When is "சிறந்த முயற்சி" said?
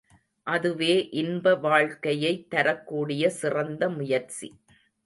3.29-4.49